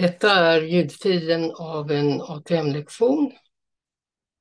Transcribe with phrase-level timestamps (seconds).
[0.00, 3.32] Detta är ljudfilen av en ATM-lektion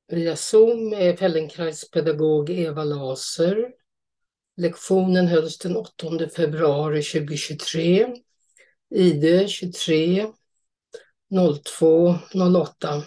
[0.07, 3.71] via Zoom med Feldenkrais-pedagog Eva Laser.
[4.57, 8.15] Lektionen hölls den 8 februari 2023.
[8.95, 10.27] ID 23
[11.79, 13.03] 02 08.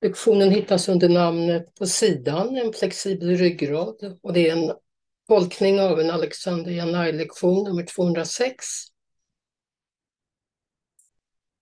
[0.00, 4.72] Lektionen hittas under namnet På sidan, en flexibel ryggrad och det är en
[5.28, 8.90] tolkning av en Alexander Janai-lektion nummer 206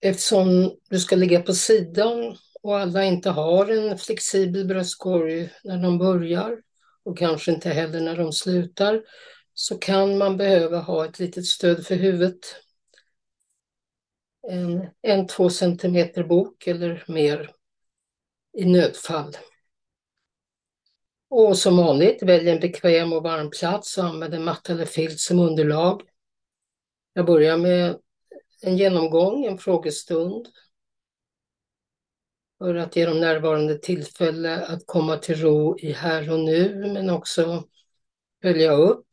[0.01, 5.97] Eftersom du ska ligga på sidan och alla inte har en flexibel bröstkorg när de
[5.97, 6.61] börjar
[7.03, 9.03] och kanske inte heller när de slutar
[9.53, 12.39] så kan man behöva ha ett litet stöd för huvudet.
[14.47, 17.51] En, en två centimeter bok eller mer
[18.57, 19.37] i nödfall.
[21.29, 25.19] Och som vanligt, välj en bekväm och varm plats och använd en matta eller filt
[25.19, 26.01] som underlag.
[27.13, 27.99] Jag börjar med
[28.61, 30.47] en genomgång, en frågestund.
[32.57, 37.09] För att ge de närvarande tillfälle att komma till ro i här och nu, men
[37.09, 37.63] också
[38.41, 39.07] följa upp.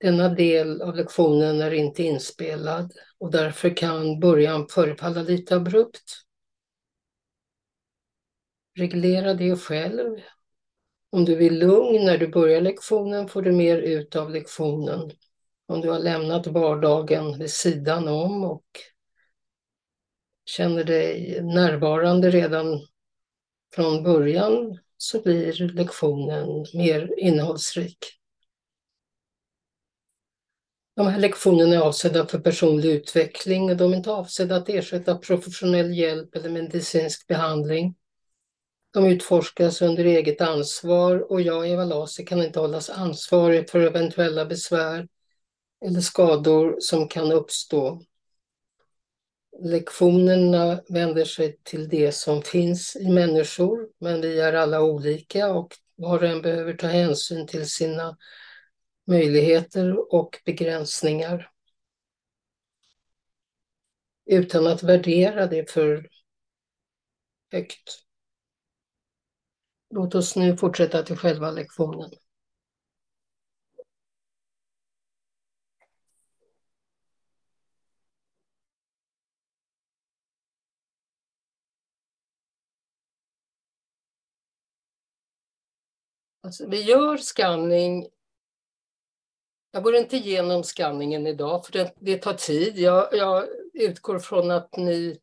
[0.00, 6.24] Denna del av lektionen är inte inspelad och därför kan början förefalla lite abrupt.
[8.74, 10.18] Reglera det själv.
[11.10, 15.10] Om du vill lugn när du börjar lektionen får du mer ut av lektionen
[15.66, 18.64] om du har lämnat vardagen vid sidan om och
[20.44, 22.86] känner dig närvarande redan
[23.74, 27.98] från början så blir lektionen mer innehållsrik.
[30.96, 35.18] De här lektionerna är avsedda för personlig utveckling och de är inte avsedda att ersätta
[35.18, 37.94] professionell hjälp eller medicinsk behandling.
[38.90, 44.46] De utforskas under eget ansvar och jag, Eva Laser, kan inte hållas ansvarig för eventuella
[44.46, 45.08] besvär
[45.84, 48.02] eller skador som kan uppstå.
[49.62, 55.74] Lektionerna vänder sig till det som finns i människor, men vi är alla olika och
[55.94, 58.16] var och en behöver ta hänsyn till sina
[59.06, 61.50] möjligheter och begränsningar.
[64.26, 66.08] Utan att värdera det för
[67.52, 68.04] högt.
[69.90, 72.10] Låt oss nu fortsätta till själva lektionen.
[86.44, 88.08] Alltså, vi gör skanning.
[89.70, 92.78] Jag går inte igenom skanningen idag för det, det tar tid.
[92.78, 95.18] Jag, jag, utgår från att ni,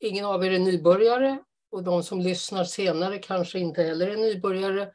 [0.00, 1.38] ingen av er är nybörjare
[1.70, 4.92] och de som lyssnar senare kanske inte heller är nybörjare.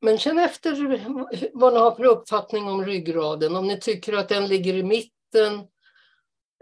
[0.00, 0.70] Men känn efter
[1.52, 3.56] vad ni har för uppfattning om ryggraden.
[3.56, 5.68] Om ni tycker att den ligger i mitten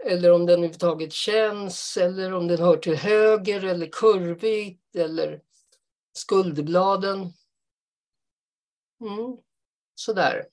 [0.03, 5.41] eller om den överhuvudtaget känns eller om den hör till höger eller kurvigt eller
[6.13, 7.19] skuldbladen.
[9.01, 9.37] Mm.
[9.95, 10.47] Sådär.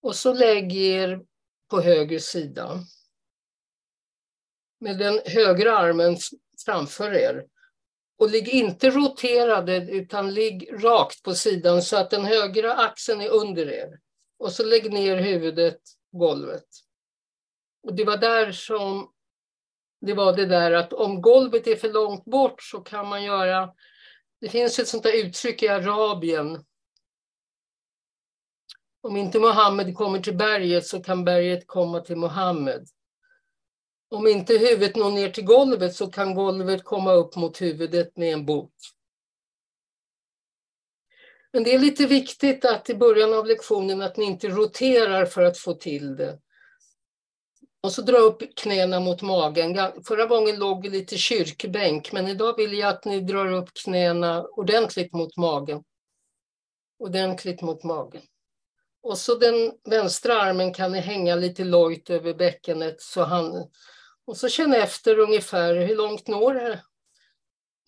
[0.00, 1.26] Och så lägg er
[1.70, 2.78] på höger sida.
[4.80, 6.16] Med den högra armen
[6.64, 7.46] framför er.
[8.16, 13.28] Och ligg inte roterade utan ligg rakt på sidan så att den högra axeln är
[13.28, 14.00] under er.
[14.38, 15.80] Och så lägg ner huvudet
[16.12, 16.66] på golvet.
[17.82, 19.12] Och det var där som
[20.00, 23.70] det var det där att om golvet är för långt bort så kan man göra,
[24.40, 26.64] det finns ett sånt där uttryck i Arabien.
[29.00, 32.88] Om inte Mohammed kommer till berget så kan berget komma till Mohammed.
[34.10, 38.32] Om inte huvudet når ner till golvet så kan golvet komma upp mot huvudet med
[38.32, 38.72] en bok.
[41.52, 45.42] Men det är lite viktigt att i början av lektionen att ni inte roterar för
[45.42, 46.38] att få till det.
[47.80, 49.78] Och så dra upp knäna mot magen.
[50.06, 54.42] Förra gången låg vi lite kyrkbänk, men idag vill jag att ni drar upp knäna
[54.42, 55.84] ordentligt mot magen.
[56.98, 58.22] Ordentligt mot magen.
[59.02, 63.02] Och så den vänstra armen kan ni hänga lite lojt över bäckenet.
[63.02, 63.70] Så han,
[64.26, 66.82] och så känn efter ungefär hur långt når det?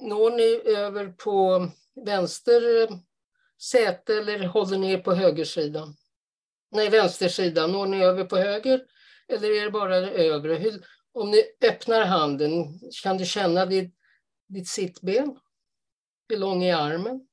[0.01, 1.69] Når ni över på
[2.07, 2.97] vänster eh,
[3.63, 5.97] säte eller håller ni er på högersidan?
[6.71, 7.73] Nej, vänstersidan.
[7.73, 8.81] Når ni över på höger
[9.33, 10.55] eller är det bara det övre?
[10.55, 13.95] Hur, om ni öppnar handen, kan du känna ditt,
[14.49, 15.39] ditt sittben?
[16.29, 17.29] Hur lång är armen?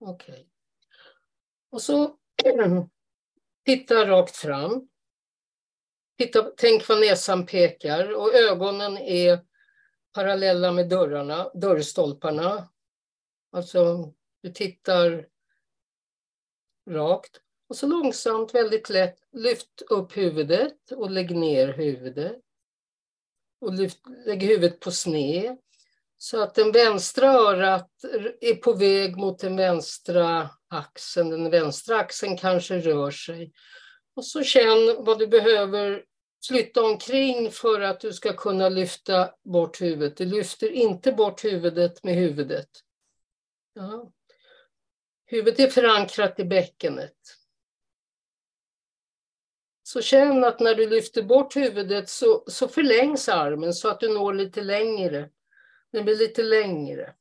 [0.00, 0.32] Okej.
[0.32, 0.46] Okay.
[1.70, 2.18] Och så
[3.64, 4.88] titta rakt fram.
[6.18, 9.44] Titta, tänk vad näsan pekar och ögonen är
[10.12, 12.68] parallella med dörrarna, dörrstolparna.
[13.52, 14.12] Alltså
[14.42, 15.28] Du tittar
[16.90, 22.36] rakt och så långsamt, väldigt lätt, lyft upp huvudet och lägg ner huvudet.
[23.60, 25.56] Och lyft, lägg huvudet på sned.
[26.18, 27.90] Så att den vänstra örat
[28.40, 31.30] är på väg mot den vänstra axeln.
[31.30, 33.52] Den vänstra axeln kanske rör sig.
[34.14, 36.04] Och så känn vad du behöver
[36.48, 40.16] flytta omkring för att du ska kunna lyfta bort huvudet.
[40.16, 42.68] Du lyfter inte bort huvudet med huvudet.
[43.74, 44.12] Ja.
[45.26, 47.37] Huvudet är förankrat i bäckenet.
[49.88, 54.08] Så känn att när du lyfter bort huvudet så, så förlängs armen så att du
[54.08, 55.30] når lite längre.
[55.92, 57.14] Den blir lite längre.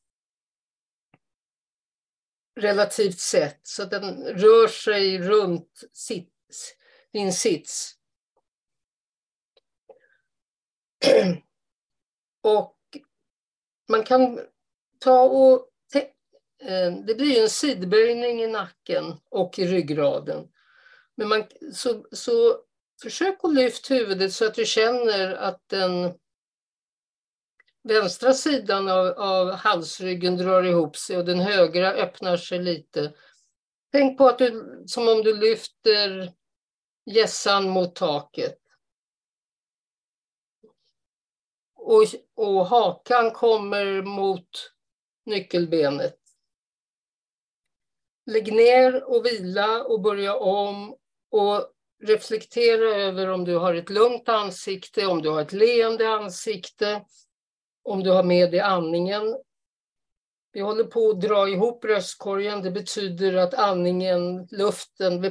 [2.56, 6.74] Relativt sett, så att den rör sig runt sits,
[7.14, 7.96] din sits.
[12.42, 12.78] Och
[13.90, 14.40] man kan
[15.00, 15.70] ta och...
[16.62, 20.48] Eh, det blir en sidböjning i nacken och i ryggraden.
[21.18, 21.44] Men man,
[21.74, 22.62] så, så
[23.02, 26.14] försök att lyfta huvudet så att du känner att den
[27.84, 33.14] vänstra sidan av, av halsryggen drar ihop sig och den högra öppnar sig lite.
[33.92, 36.34] Tänk på att du, som om du lyfter
[37.06, 38.60] gässan mot taket.
[41.76, 42.04] Och,
[42.36, 44.50] och hakan kommer mot
[45.26, 46.20] nyckelbenet.
[48.26, 50.98] Lägg ner och vila och börja om
[51.30, 57.06] och reflektera över om du har ett lugnt ansikte, om du har ett leende ansikte,
[57.84, 59.38] om du har med dig andningen.
[60.52, 62.62] Vi håller på att dra ihop bröstkorgen.
[62.62, 65.22] Det betyder att andningen, luften,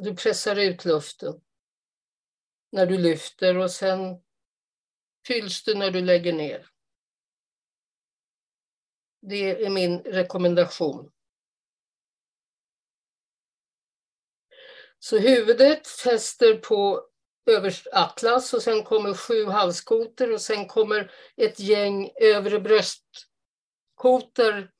[0.00, 1.40] du pressar ut luften
[2.72, 4.22] när du lyfter och sen
[5.26, 6.66] fylls du när du lägger ner.
[9.22, 11.12] Det är min rekommendation.
[14.98, 17.06] Så huvudet fäster på
[17.46, 24.70] överst atlas och sen kommer sju halskotor och sen kommer ett gäng övre bröstkotor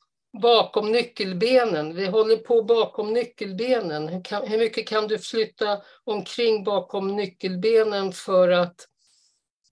[0.42, 1.94] bakom nyckelbenen.
[1.94, 4.08] Vi håller på bakom nyckelbenen.
[4.08, 8.88] Hur, kan, hur mycket kan du flytta omkring bakom nyckelbenen för att,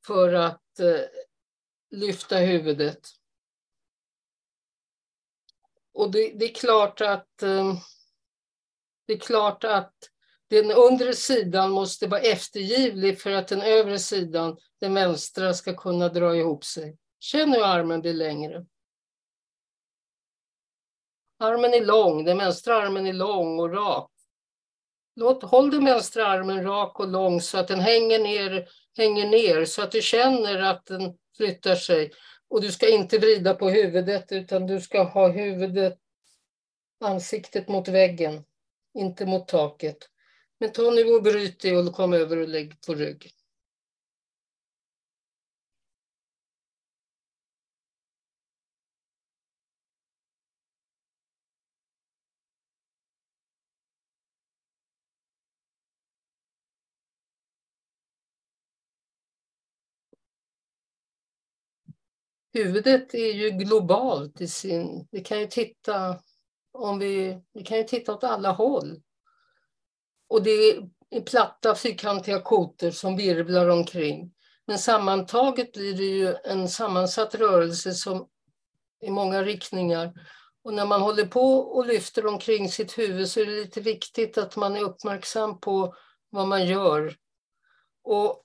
[0.07, 1.01] för att eh,
[1.91, 3.01] lyfta huvudet?
[5.95, 7.75] Och det, det är klart att eh,
[9.07, 9.95] det är klart att
[10.63, 16.09] den undre sidan måste vara eftergivlig för att den övre sidan, den vänstra, ska kunna
[16.09, 16.97] dra ihop sig.
[17.21, 18.67] Känn hur armen blir längre.
[21.39, 24.11] Armen är lång, den vänstra armen är lång och rak.
[25.17, 29.65] Låt, håll den vänstra armen rak och lång så att den hänger ner, hänger ner
[29.65, 32.13] så att du känner att den flyttar sig.
[32.49, 35.99] Och du ska inte vrida på huvudet utan du ska ha huvudet,
[37.01, 38.45] ansiktet mot väggen,
[38.95, 40.09] inte mot taket.
[40.59, 43.31] Men ta nu och bryt det och kom över och lägg på rygg.
[62.53, 65.09] Huvudet är ju globalt i sin...
[65.11, 66.21] Vi kan ju titta
[66.73, 69.03] om vi, vi kan ju titta åt alla håll.
[70.35, 74.33] Och det är platta fyrkantiga kotor som virvlar omkring.
[74.67, 78.29] Men sammantaget blir det ju en sammansatt rörelse som
[79.03, 80.13] i många riktningar.
[80.65, 84.39] Och när man håller på och lyfter omkring sitt huvud så är det lite viktigt
[84.39, 85.95] att man är uppmärksam på
[86.31, 87.17] vad man gör.
[88.05, 88.43] Och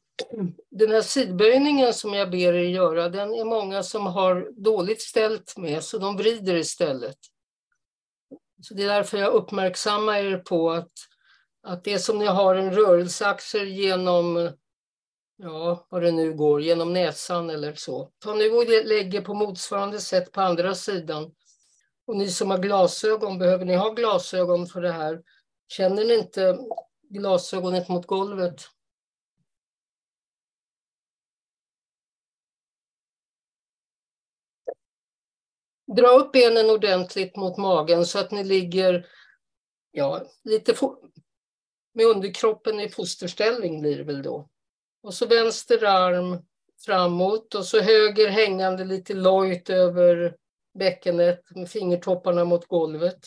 [0.72, 5.58] den här sidböjningen som jag ber er göra, den är många som har dåligt ställt
[5.58, 7.18] med, så de vrider istället.
[8.62, 10.92] Så det är därför jag uppmärksammar er på att
[11.62, 14.52] att det är som ni har en rörelseaxel genom,
[15.38, 18.12] ja vad det nu går, genom näsan eller så.
[18.20, 21.36] Ta nu och lägger på motsvarande sätt på andra sidan.
[22.06, 25.22] Och ni som har glasögon, behöver ni ha glasögon för det här?
[25.68, 26.60] Känner ni inte
[27.10, 28.62] glasögonet mot golvet?
[35.96, 39.08] Dra upp benen ordentligt mot magen så att ni ligger
[39.92, 40.74] ja, lite
[41.94, 44.50] med underkroppen i fosterställning blir det väl då.
[45.02, 46.38] Och så vänster arm
[46.86, 50.36] framåt och så höger hängande lite lojt över
[50.80, 53.20] bäckenet med fingertopparna mot golvet.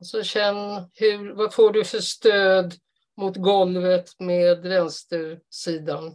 [0.00, 2.74] Och så känn hur, vad får du för stöd
[3.16, 6.14] mot golvet med vänstersidan.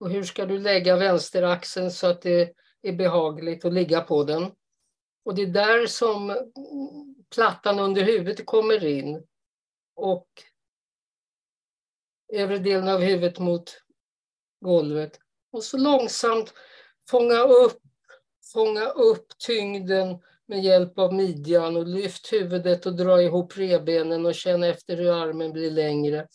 [0.00, 4.52] Och hur ska du lägga vänsteraxeln så att det är behagligt att ligga på den.
[5.24, 6.36] Och det är där som
[7.34, 9.26] plattan under huvudet kommer in.
[9.94, 10.28] Och
[12.32, 13.82] övre delen av huvudet mot
[14.60, 15.20] golvet.
[15.52, 16.54] Och så långsamt
[17.10, 17.80] fånga upp,
[18.52, 24.34] fånga upp tyngden med hjälp av midjan och lyft huvudet och dra ihop rebenen och
[24.34, 26.28] känn efter hur armen blir längre.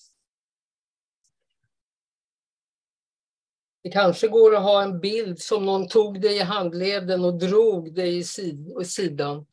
[3.82, 7.96] Det kanske går att ha en bild som någon tog dig i handleden och drog
[7.96, 8.24] dig i
[8.86, 9.46] sidan.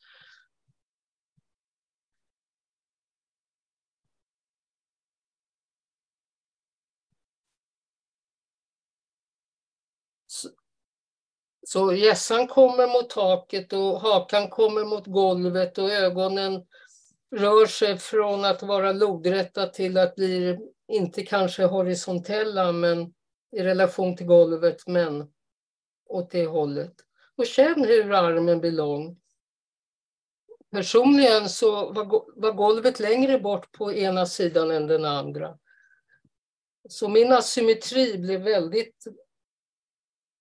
[11.69, 16.67] Så gässan kommer mot taket och hakan kommer mot golvet och ögonen
[17.37, 20.59] rör sig från att vara lodrätta till att bli,
[20.93, 23.13] inte kanske horisontella, men
[23.53, 25.33] i relation till golvet, men
[26.07, 26.95] åt det hållet.
[27.37, 29.21] Och känn hur armen blir lång.
[30.71, 31.93] Personligen så
[32.37, 35.59] var golvet längre bort på ena sidan än den andra.
[36.89, 39.05] Så min asymmetri blev väldigt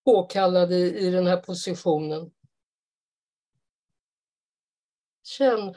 [0.05, 2.31] påkallad i, i den här positionen.
[5.23, 5.75] Känn,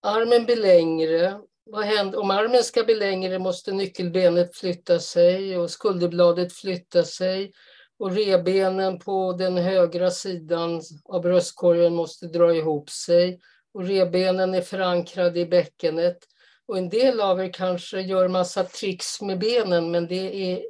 [0.00, 2.18] armen blir längre, vad händer?
[2.18, 7.52] Om armen ska bli längre måste nyckelbenet flytta sig och skulderbladet flytta sig
[7.98, 13.40] och rebenen på den högra sidan av bröstkorgen måste dra ihop sig
[13.72, 16.18] och rebenen är förankrade i bäckenet.
[16.66, 20.64] Och en del av er kanske gör massa tricks med benen men det är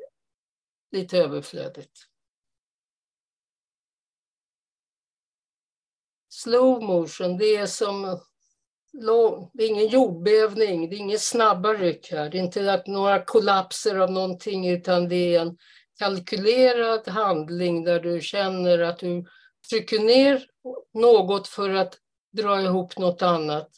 [0.92, 2.06] lite överflödigt.
[6.28, 8.20] Slow motion, det är som
[9.52, 12.30] det är ingen jordbävning, det är ingen snabba ryck här.
[12.30, 15.58] Det är inte att några kollapser av någonting utan det är en
[15.98, 19.24] kalkylerad handling där du känner att du
[19.70, 20.46] trycker ner
[20.92, 21.98] något för att
[22.32, 23.70] dra ihop något annat.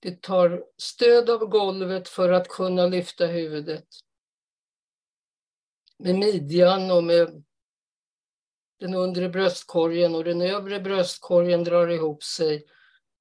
[0.00, 3.86] Du tar stöd av golvet för att kunna lyfta huvudet.
[5.98, 7.44] Med midjan och med
[8.80, 12.66] den undre bröstkorgen och den övre bröstkorgen drar ihop sig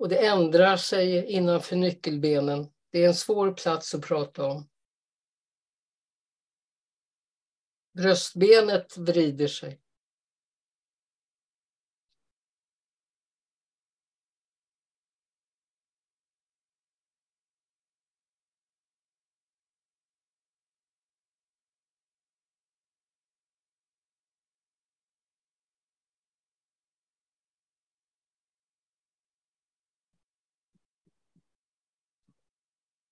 [0.01, 2.67] och det ändrar sig innanför nyckelbenen.
[2.91, 4.70] Det är en svår plats att prata om.
[7.93, 9.81] Bröstbenet vrider sig.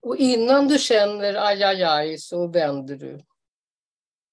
[0.02, 3.20] Och innan du känner aj, aj, aj så vänder du.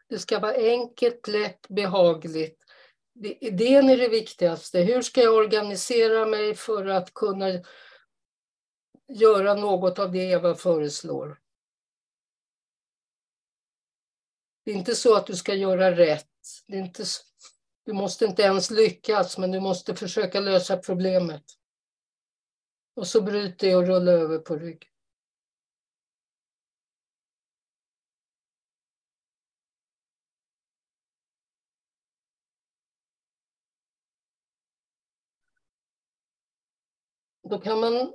[0.09, 2.59] Det ska vara enkelt, lätt, behagligt.
[3.23, 4.79] Idén är det viktigaste.
[4.79, 7.47] Hur ska jag organisera mig för att kunna
[9.07, 11.39] göra något av det Eva föreslår?
[14.65, 16.27] Det är inte så att du ska göra rätt.
[16.67, 17.03] Det är inte,
[17.85, 21.43] du måste inte ens lyckas, men du måste försöka lösa problemet.
[22.95, 24.91] Och så bryt det och rulla över på rygg.
[37.49, 38.13] Då kan man...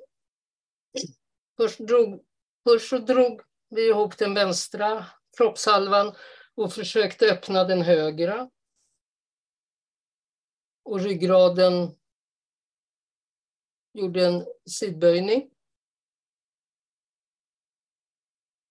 [1.57, 2.25] Först, drog,
[2.65, 6.15] först så drog vi ihop den vänstra kroppshalvan
[6.55, 8.51] och försökte öppna den högra.
[10.85, 11.99] Och ryggraden
[13.93, 15.51] gjorde en sidböjning.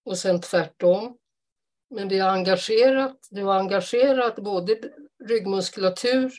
[0.04, 1.18] Och sen tvärtom.
[1.90, 4.92] Men det har engagerat, det har engagerat både
[5.24, 6.32] ryggmuskulatur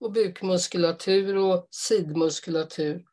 [0.00, 3.11] och bukmuskulatur och sidmuskulatur.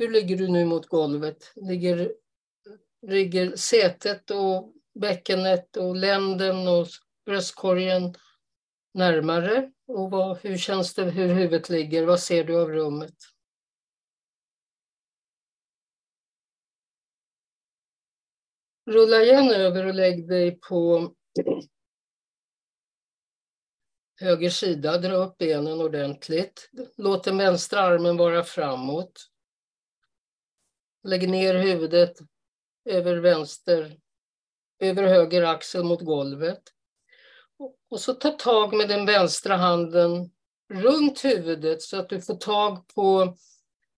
[0.00, 1.52] Hur ligger du nu mot golvet?
[1.56, 2.14] Ligger,
[3.06, 6.86] ligger sätet och bäckenet och länden och
[7.26, 8.14] bröstkorgen
[8.94, 9.72] närmare?
[9.86, 12.06] Och vad, hur känns det hur huvudet ligger?
[12.06, 13.14] Vad ser du av rummet?
[18.86, 21.14] Rulla igen över och lägg dig på
[24.20, 24.98] höger sida.
[24.98, 26.70] Dra upp benen ordentligt.
[26.96, 29.29] Låt den vänstra armen vara framåt.
[31.02, 32.18] Lägg ner huvudet
[32.84, 33.96] över vänster,
[34.78, 36.62] över höger axel mot golvet.
[37.90, 40.30] Och så ta tag med den vänstra handen
[40.72, 43.36] runt huvudet så att du får tag på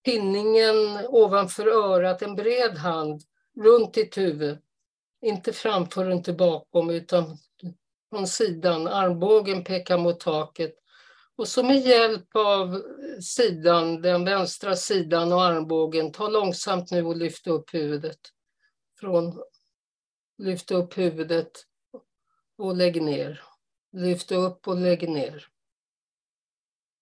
[0.04, 3.22] pinningen ovanför örat, en bred hand
[3.60, 4.58] runt ditt huvud.
[5.22, 7.38] Inte framför och inte bakom utan
[8.10, 8.86] från sidan.
[8.86, 10.74] Armbågen pekar mot taket
[11.36, 12.82] och så med hjälp av
[13.20, 18.18] sidan, den vänstra sidan och armbågen, ta långsamt nu och lyft upp huvudet.
[19.00, 19.42] Från,
[20.38, 21.50] lyft upp huvudet
[22.58, 23.42] och lägg ner.
[23.92, 25.46] Lyft upp och lägg ner.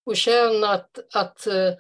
[0.05, 1.73] Och känn att, att eh,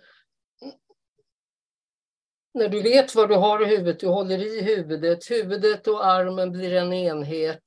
[2.54, 6.52] när du vet vad du har i huvudet, du håller i huvudet, huvudet och armen
[6.52, 7.62] blir en enhet.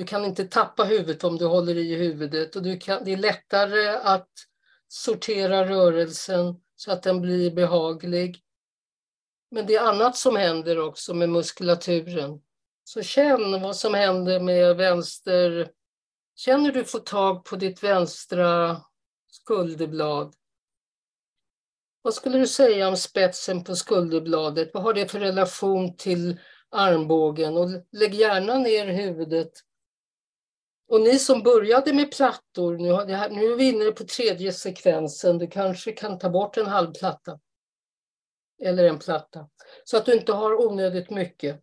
[0.00, 3.16] Du kan inte tappa huvudet om du håller i huvudet och du kan, det är
[3.16, 4.28] lättare att
[4.88, 8.40] sortera rörelsen så att den blir behaglig.
[9.50, 12.40] Men det är annat som händer också med muskulaturen.
[12.84, 15.70] Så känn vad som händer med vänster...
[16.34, 18.80] Känner du får tag på ditt vänstra
[19.30, 20.34] skulderblad?
[22.02, 24.70] Vad skulle du säga om spetsen på skulderbladet?
[24.74, 26.40] Vad har det för relation till
[26.70, 27.56] armbågen?
[27.56, 29.52] Och lägg gärna ner huvudet.
[30.90, 34.04] Och ni som började med plattor, nu, har det här, nu är vi inne på
[34.04, 35.38] tredje sekvensen.
[35.38, 37.40] Du kanske kan ta bort en halv platta.
[38.62, 39.48] Eller en platta.
[39.84, 41.60] Så att du inte har onödigt mycket.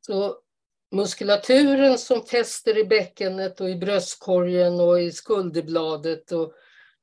[0.00, 0.38] Så
[0.90, 6.54] muskulaturen som fäster i bäckenet och i bröstkorgen och i skulderbladet och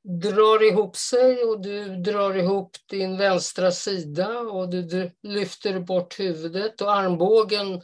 [0.03, 6.81] drar ihop sig och du drar ihop din vänstra sida och du lyfter bort huvudet
[6.81, 7.81] och armbågen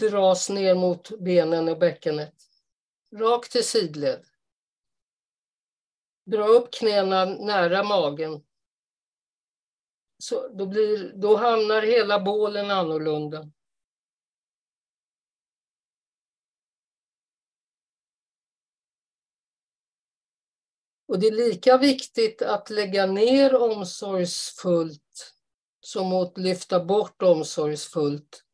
[0.00, 2.34] dras ner mot benen och bäckenet.
[3.16, 4.24] Rakt till sidled.
[6.26, 8.44] Dra upp knäna nära magen.
[10.18, 13.50] Så då, blir, då hamnar hela bålen annorlunda.
[21.10, 25.34] Och det är lika viktigt att lägga ner omsorgsfullt
[25.80, 28.44] som att lyfta bort omsorgsfullt.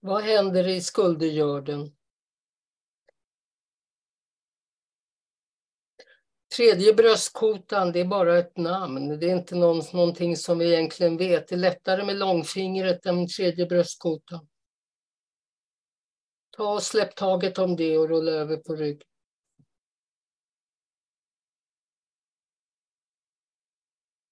[0.00, 1.96] Vad händer i skuldergörden?
[6.56, 9.20] Tredje bröstkotan, det är bara ett namn.
[9.20, 11.48] Det är inte någon, någonting som vi egentligen vet.
[11.48, 14.48] Det är lättare med långfingret än tredje bröstkotan.
[16.50, 19.02] Ta och släpp taget om det och rulla över på rygg.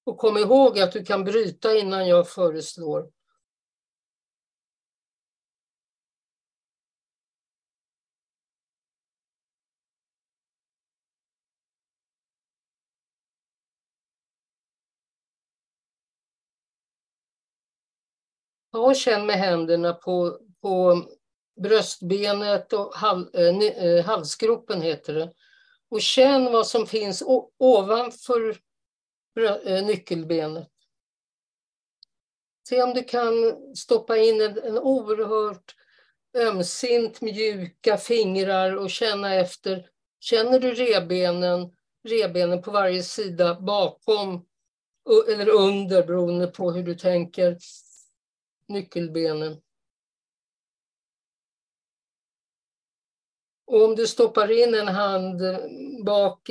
[0.05, 3.11] Och kom ihåg att du kan bryta innan jag föreslår.
[18.73, 21.03] Ta och känn med händerna på, på
[21.63, 25.33] bröstbenet och hal, eh, eh halsgropen heter det.
[25.91, 27.23] Och känn vad som finns
[27.59, 28.57] ovanför
[29.37, 30.69] Eh, nyckelbenet.
[32.69, 33.33] Se om du kan
[33.77, 35.75] stoppa in en, en oerhört
[36.37, 39.89] ömsint mjuka fingrar och känna efter.
[40.21, 41.75] Känner du rebenen,
[42.09, 44.47] rebenen på varje sida bakom
[45.29, 47.59] eller under beroende på hur du tänker
[48.69, 49.57] nyckelbenen.
[53.67, 55.41] Och om du stoppar in en hand
[56.05, 56.51] bak,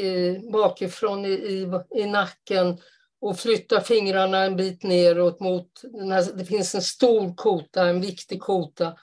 [0.52, 2.78] bakifrån i, i, i nacken
[3.22, 5.68] och flyttar fingrarna en bit neråt mot,
[6.12, 8.98] här, det finns en stor kota, en viktig kota.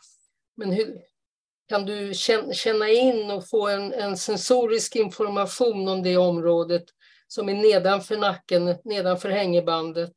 [0.57, 1.01] Men hur,
[1.69, 2.13] kan du
[2.53, 6.85] känna in och få en, en sensorisk information om det området
[7.29, 10.13] som är nedanför nacken, nedanför hängebandet?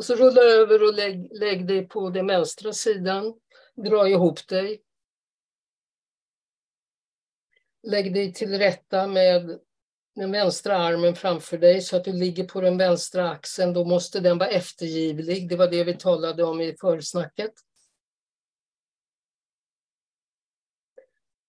[0.00, 3.40] Och så rulla över och lägg, lägg dig på den vänstra sidan.
[3.76, 4.82] Dra ihop dig.
[7.82, 9.60] Lägg dig till rätta med
[10.14, 13.72] den vänstra armen framför dig så att du ligger på den vänstra axeln.
[13.72, 15.48] Då måste den vara eftergivlig.
[15.48, 17.52] Det var det vi talade om i försnacket.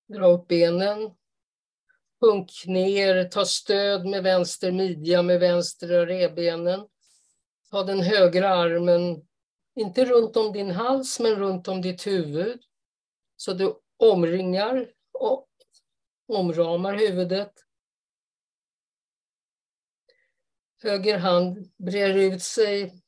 [0.08, 1.16] Dra upp benen.
[2.22, 6.88] Sjunk ner, ta stöd med vänster midja med vänstra revbenen.
[7.72, 9.28] Ta den högra armen,
[9.76, 12.62] inte runt om din hals, men runt om ditt huvud.
[13.36, 15.50] Så du omringar och
[16.28, 17.54] omramar huvudet.
[20.84, 23.02] Höger hand brer ut sig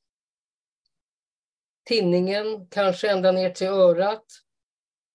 [1.85, 4.25] tinningen, kanske ända ner till örat,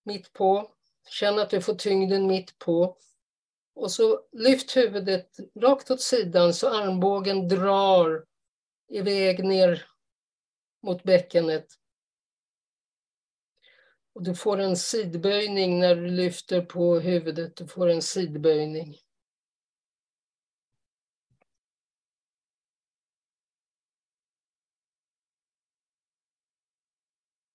[0.04, 0.70] mitt på.
[1.10, 2.96] Känn att du får tyngden mitt på.
[3.74, 8.24] Och så lyft huvudet rakt åt sidan så armbågen drar
[8.88, 9.86] iväg ner
[10.82, 11.66] mot bäckenet.
[14.12, 17.56] Och du får en sidböjning när du lyfter på huvudet.
[17.56, 18.96] Du får en sidböjning.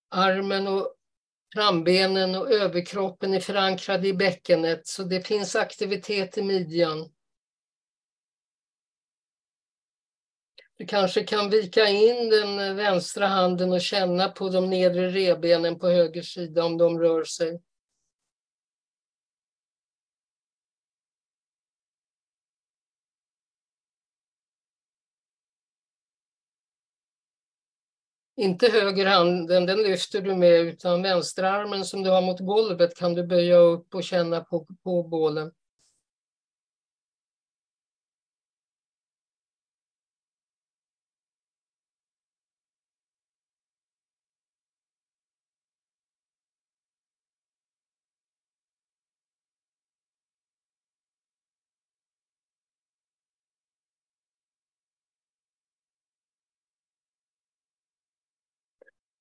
[0.10, 0.96] Armen och
[1.54, 7.10] frambenen och överkroppen är förankrade i bäckenet så det finns aktivitet i midjan.
[10.78, 15.90] Du kanske kan vika in den vänstra handen och känna på de nedre rebenen på
[15.90, 17.62] höger sida om de rör sig.
[28.36, 33.14] Inte höger handen, den lyfter du med, utan vänsterarmen som du har mot golvet kan
[33.14, 35.52] du böja upp och känna på, på bålen.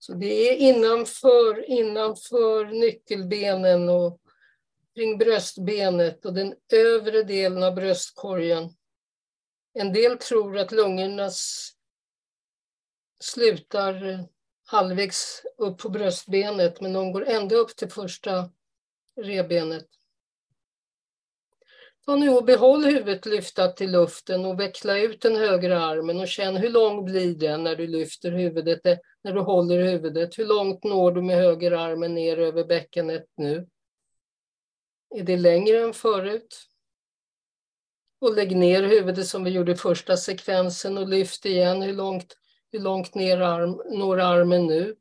[0.03, 4.21] Så det är innanför, innanför nyckelbenen och
[4.95, 8.71] kring bröstbenet och den övre delen av bröstkorgen.
[9.75, 11.31] En del tror att lungorna
[13.21, 14.25] slutar
[14.65, 18.51] halvvägs upp på bröstbenet men de går ända upp till första
[19.21, 19.89] rebenet.
[22.07, 26.29] Ta nu och behåll huvudet lyftat till luften och veckla ut den högra armen och
[26.29, 30.39] känn hur lång blir den när du lyfter huvudet, eh, när du håller huvudet.
[30.39, 33.69] Hur långt når du med höger armen ner över bäckenet nu?
[35.15, 36.69] Är det längre än förut?
[38.21, 41.83] Och lägg ner huvudet som vi gjorde i första sekvensen och lyft igen.
[41.83, 42.37] Hur långt,
[42.73, 44.97] hur långt ner arm, når armen nu?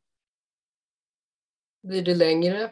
[1.83, 2.71] Blir det längre?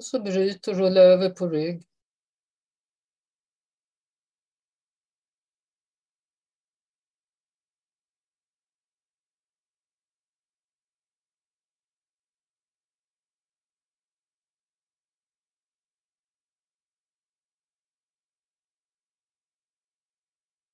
[0.00, 1.86] Och så bryt och rulla över på rygg.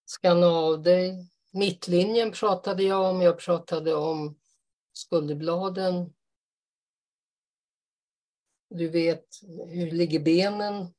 [0.06, 1.30] Skanna av dig.
[1.52, 3.22] Mittlinjen pratade jag om.
[3.22, 4.38] Jag pratade om
[4.92, 6.12] skulderbladen,
[8.68, 9.26] du vet
[9.68, 10.94] hur ligger benen?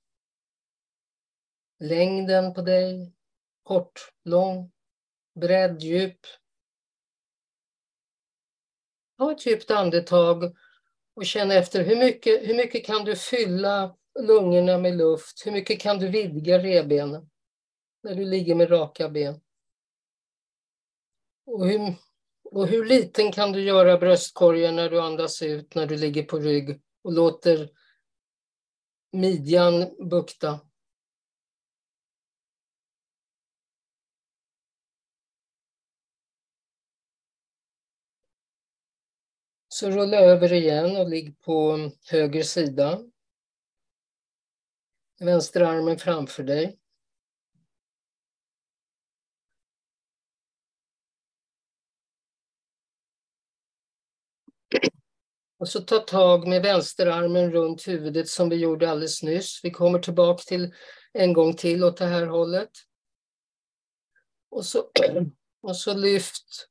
[1.79, 3.13] Längden på dig?
[3.63, 4.71] Kort, lång,
[5.35, 6.19] bredd, djup.
[9.17, 10.55] Ta ett djupt andetag
[11.13, 15.45] och känn efter hur mycket, hur mycket kan du fylla lungorna med luft?
[15.45, 17.29] Hur mycket kan du vidga revbenen
[18.03, 19.41] när du ligger med raka ben?
[21.45, 21.95] Och hur,
[22.43, 26.39] och hur liten kan du göra bröstkorgen när du andas ut när du ligger på
[26.39, 27.69] rygg och låter
[29.11, 30.59] midjan bukta.
[39.67, 41.77] Så rulla över igen och ligg på
[42.11, 43.03] höger sida.
[45.19, 46.79] Vänsterarmen framför dig.
[55.59, 59.59] Och så ta tag med vänsterarmen runt huvudet som vi gjorde alldeles nyss.
[59.63, 60.73] Vi kommer tillbaka till
[61.13, 62.69] en gång till åt det här hållet.
[64.49, 64.83] Och så,
[65.61, 66.67] och så lyft.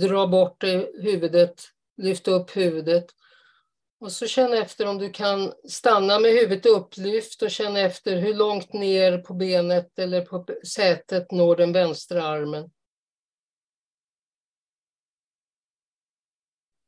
[0.00, 0.64] Dra bort
[1.02, 1.62] huvudet,
[1.96, 3.06] lyft upp huvudet.
[4.00, 8.34] Och så känn efter om du kan stanna med huvudet upplyft och känna efter hur
[8.34, 12.70] långt ner på benet eller på sätet når den vänstra armen.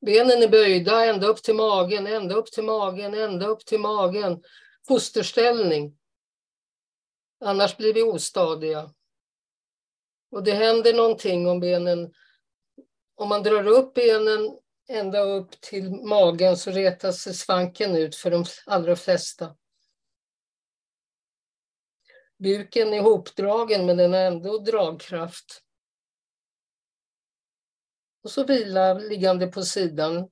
[0.05, 4.43] Benen är böjda ända upp till magen, ända upp till magen, ända upp till magen.
[4.88, 5.99] Fosterställning.
[7.40, 8.90] Annars blir vi ostadiga.
[10.31, 12.14] Och det händer någonting om benen...
[13.17, 18.45] Om man drar upp benen ända upp till magen så retas svanken ut för de
[18.67, 19.57] allra flesta.
[22.38, 25.63] Buken är hopdragen men den har ändå dragkraft.
[28.25, 30.31] Och så vila liggande på sidan.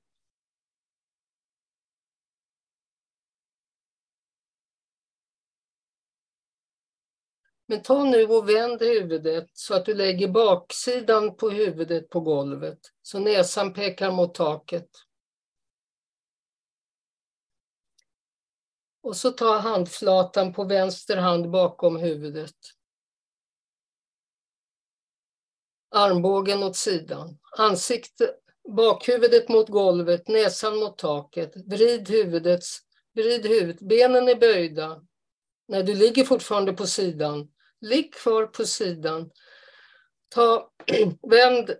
[7.66, 12.78] Men ta nu och vänd huvudet så att du lägger baksidan på huvudet på golvet.
[13.02, 14.88] Så näsan pekar mot taket.
[19.00, 22.56] Och så ta handflatan på vänster hand bakom huvudet.
[25.90, 27.38] Armbågen åt sidan.
[27.58, 28.30] Ansikte,
[28.68, 31.52] bakhuvudet mot golvet, näsan mot taket.
[31.66, 32.64] Vrid huvudet,
[33.14, 33.80] vrid huvudet.
[33.80, 35.02] Benen är böjda.
[35.68, 37.48] När du ligger fortfarande på sidan.
[37.80, 39.30] Ligg kvar på sidan.
[40.34, 40.70] Ta,
[41.30, 41.70] vänd,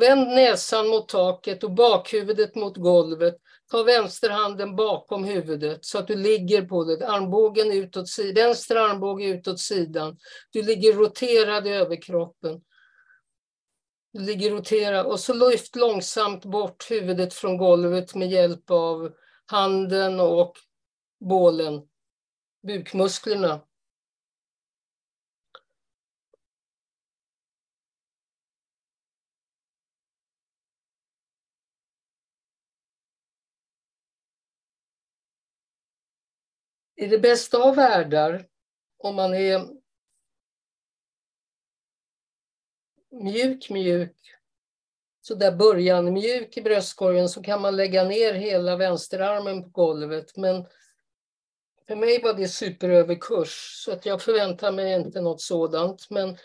[0.00, 3.34] vänd näsan mot taket och bakhuvudet mot golvet.
[3.70, 7.08] Ta vänsterhanden bakom huvudet så att du ligger på det.
[7.08, 10.18] Armbågen utåt sidan, vänster armbåge utåt sidan.
[10.50, 12.60] Du ligger roterad i överkroppen.
[14.14, 19.14] Du ligger roterad och så lyft långsamt bort huvudet från golvet med hjälp av
[19.46, 20.52] handen och
[21.20, 21.88] bålen,
[22.62, 23.60] bukmusklerna.
[36.96, 38.46] I det bästa av världar,
[38.98, 39.83] om man är
[43.22, 44.16] mjuk, mjuk,
[45.20, 50.36] så där början mjuk i bröstkorgen så kan man lägga ner hela vänsterarmen på golvet.
[50.36, 50.66] Men
[51.86, 56.10] för mig var det superöverkurs så att jag förväntar mig inte något sådant.
[56.10, 56.36] Men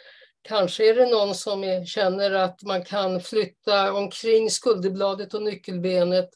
[0.42, 6.30] kanske är det någon som är, känner att man kan flytta omkring skulderbladet och nyckelbenet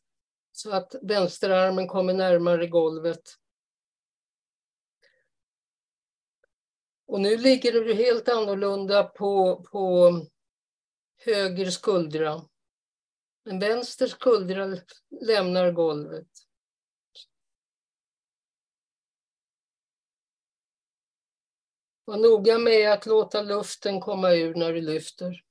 [0.52, 3.22] så att vänsterarmen kommer närmare golvet.
[7.06, 10.12] Och nu ligger du helt annorlunda på, på
[11.26, 12.42] höger skuldra.
[13.44, 14.78] Men vänster skuldra
[15.22, 16.28] lämnar golvet.
[22.06, 25.44] Var noga med att låta luften komma ur när du lyfter.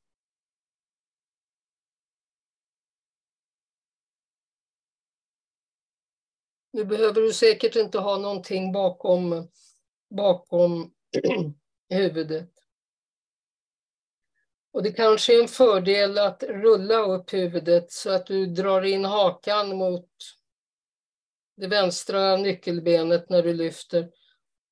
[6.70, 9.48] Nu behöver du säkert inte ha någonting bakom,
[10.10, 10.94] bakom
[11.88, 12.50] huvudet.
[14.72, 19.04] Och det kanske är en fördel att rulla upp huvudet så att du drar in
[19.04, 20.10] hakan mot
[21.56, 24.10] det vänstra nyckelbenet när du lyfter.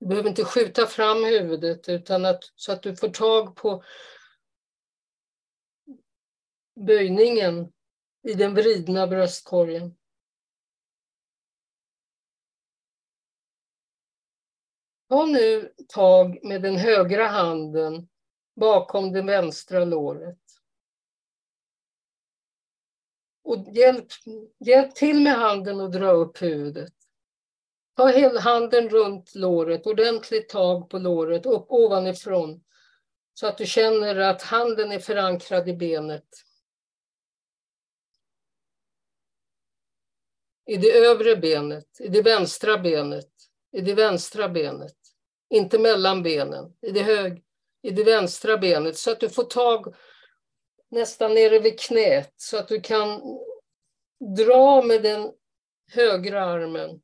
[0.00, 3.84] Du behöver inte skjuta fram huvudet utan att, så att du får tag på
[6.86, 7.72] böjningen
[8.28, 9.96] i den vridna bröstkorgen.
[15.10, 18.08] Ta nu tag med den högra handen
[18.56, 20.38] bakom det vänstra låret.
[23.42, 24.06] Och hjälp,
[24.58, 26.92] hjälp till med handen och dra upp huvudet.
[27.96, 32.64] Ta handen runt låret, ordentligt tag på låret, upp ovanifrån.
[33.34, 36.28] Så att du känner att handen är förankrad i benet.
[40.66, 43.30] I det övre benet, i det vänstra benet,
[43.72, 44.99] i det vänstra benet.
[45.50, 47.42] Inte mellan benen, i det, hög,
[47.82, 48.96] i det vänstra benet.
[48.96, 49.94] Så att du får tag
[50.90, 52.32] nästan nere vid knät.
[52.36, 53.20] Så att du kan
[54.36, 55.32] dra med den
[55.92, 57.02] högra armen.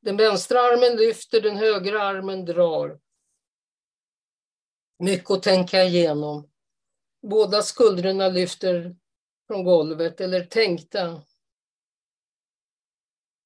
[0.00, 3.00] Den vänstra armen lyfter, den högra armen drar.
[4.98, 6.50] Mycket att tänka igenom.
[7.22, 8.96] Båda skuldrorna lyfter
[9.46, 11.22] från golvet, eller tänkta.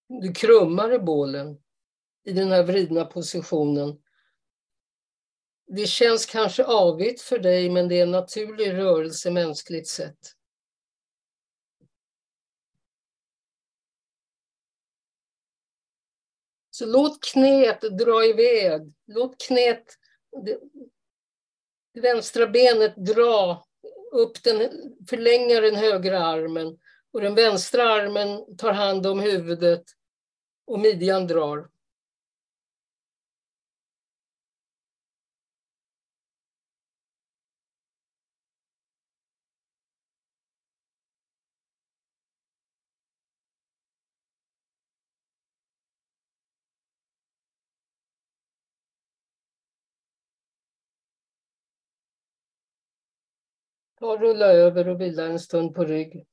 [0.09, 1.63] Du krummar i bålen
[2.27, 4.03] i den här vridna positionen.
[5.67, 10.19] Det känns kanske avigt för dig, men det är en naturlig rörelse mänskligt sett.
[16.71, 18.93] Så låt knät dra iväg.
[19.07, 19.85] Låt knät,
[20.45, 20.61] det,
[21.95, 23.67] det vänstra benet dra
[24.13, 24.59] upp den,
[25.09, 26.79] förlänga den högra armen
[27.13, 29.85] och den vänstra armen tar hand om huvudet
[30.67, 31.76] och midjan drar.
[54.07, 56.27] Ta rulla över och vila en stund på rygg.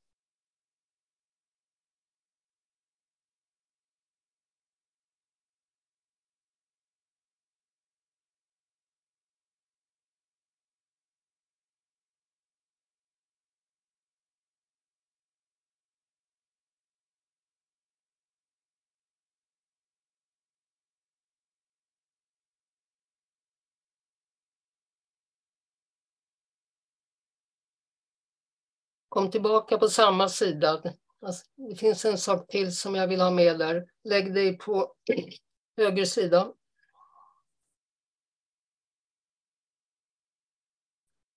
[29.13, 30.81] Kom tillbaka på samma sida.
[31.21, 33.85] Alltså, det finns en sak till som jag vill ha med där.
[34.03, 34.95] Lägg dig på
[35.77, 36.53] höger sida.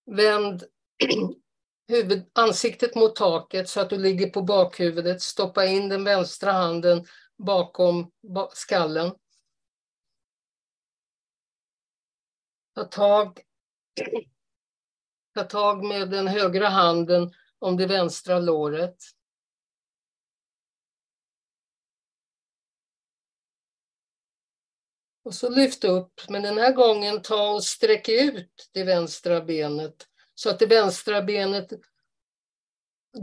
[0.06, 0.64] Vänd
[1.88, 5.22] huvud, ansiktet mot taket så att du ligger på bakhuvudet.
[5.22, 7.04] Stoppa in den vänstra handen
[7.38, 8.12] bakom
[8.52, 9.12] skallen.
[12.74, 13.40] Ta tag,
[15.34, 18.97] ta tag med den högra handen om det vänstra låret.
[25.25, 30.07] Och så lyft upp, men den här gången ta och sträck ut det vänstra benet
[30.35, 31.73] så att det vänstra benet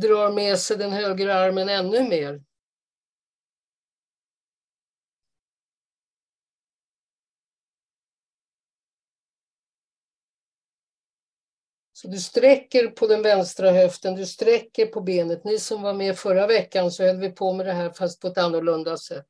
[0.02, 2.44] drar med sig den högra armen ännu mer.
[12.04, 15.44] Så du sträcker på den vänstra höften, du sträcker på benet.
[15.44, 18.28] Ni som var med förra veckan så höll vi på med det här fast på
[18.28, 19.28] ett annorlunda sätt.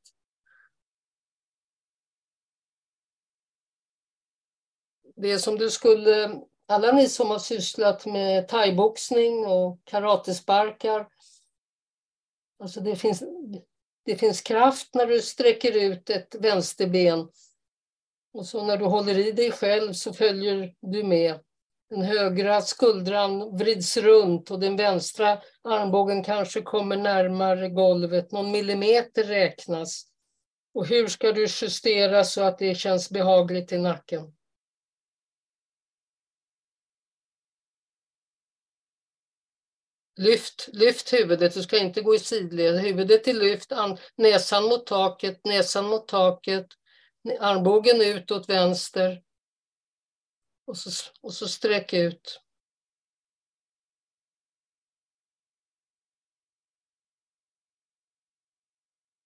[5.16, 11.08] Det är som du skulle, alla ni som har sysslat med thaiboxning och karatesparkar,
[12.58, 13.22] alltså det finns,
[14.04, 17.28] det finns kraft när du sträcker ut ett vänsterben
[18.32, 21.40] och så när du håller i dig själv så följer du med.
[21.94, 28.32] Den högra skuldran vrids runt och den vänstra armbågen kanske kommer närmare golvet.
[28.32, 30.06] Någon millimeter räknas.
[30.74, 34.34] Och hur ska du justera så att det känns behagligt i nacken?
[40.16, 42.80] Lyft, lyft huvudet, du ska inte gå i sidled.
[42.80, 43.72] Huvudet är lyft,
[44.16, 46.66] näsan mot taket, näsan mot taket,
[47.40, 49.22] armbågen ut åt vänster.
[50.64, 52.40] Och så, och så sträck ut.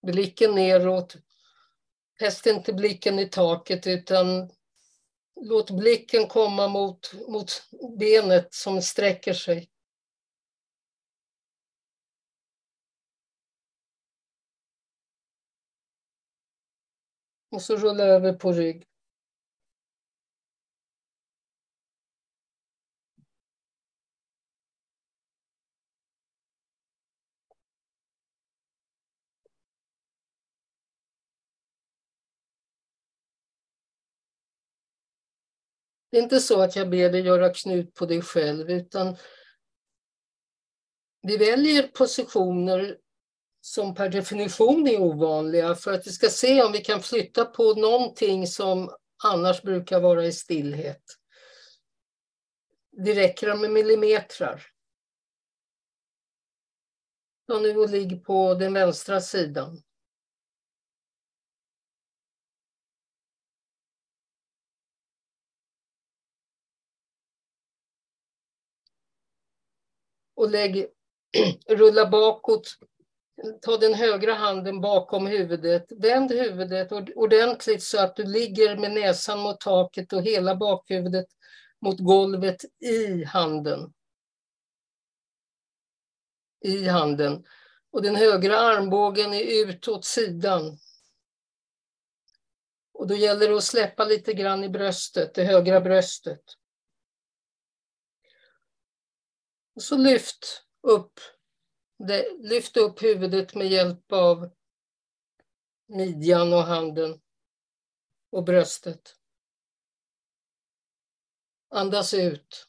[0.02, 1.16] Blicken neråt.
[2.18, 4.50] Fäst inte blicken i taket utan
[5.40, 7.50] låt blicken komma mot, mot
[7.98, 9.70] benet som sträcker sig.
[17.50, 18.87] Och så rulla över på rygg.
[36.10, 39.16] Det är inte så att jag ber dig göra knut på dig själv, utan
[41.22, 42.98] vi väljer positioner
[43.60, 47.74] som per definition är ovanliga för att vi ska se om vi kan flytta på
[47.74, 48.90] någonting som
[49.24, 51.02] annars brukar vara i stillhet.
[52.90, 54.66] Det räcker med millimetrar.
[57.48, 59.82] Ta nu och ligg på den vänstra sidan.
[70.38, 70.86] Och lägg,
[71.68, 72.78] rulla bakåt.
[73.62, 75.92] Ta den högra handen bakom huvudet.
[75.96, 81.26] Vänd huvudet ordentligt så att du ligger med näsan mot taket och hela bakhuvudet
[81.80, 83.92] mot golvet i handen.
[86.60, 87.44] I handen.
[87.90, 90.78] Och den högra armbågen är ut åt sidan.
[92.92, 96.42] Och då gäller det att släppa lite grann i bröstet, det högra bröstet.
[99.78, 101.20] Och så lyft upp,
[101.98, 104.50] det, lyft upp huvudet med hjälp av
[105.86, 107.20] midjan och handen
[108.30, 109.16] och bröstet.
[111.70, 112.68] Andas ut.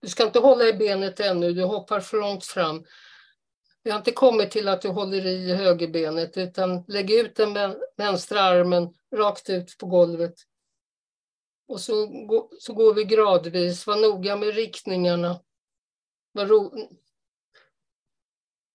[0.00, 2.84] Du ska inte hålla i benet ännu, du hoppar för långt fram.
[3.82, 7.54] Vi har inte kommit till att du håller i högerbenet utan lägg ut den
[7.96, 10.34] vänstra armen rakt ut på golvet.
[11.68, 12.08] Och så,
[12.58, 13.86] så går vi gradvis.
[13.86, 15.40] Var noga med riktningarna.
[16.32, 16.88] Var, ro,